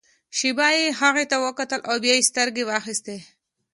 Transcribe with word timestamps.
شېبه 0.37 0.67
يې 0.77 0.85
هغې 1.01 1.25
ته 1.31 1.37
وکتل 1.45 1.79
او 1.89 1.95
بيا 2.03 2.13
يې 2.17 2.27
سترګې 2.29 2.63
واخيستې. 2.65 3.17